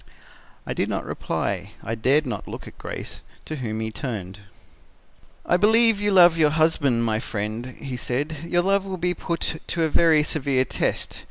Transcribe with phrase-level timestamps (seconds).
[0.65, 1.73] "I did not reply.
[1.83, 4.39] I dared not look at Grace, to whom he turned.
[5.45, 9.61] "'I believe you love your husband, my friend,' he said; 'your love will be put
[9.67, 11.19] to a very severe test.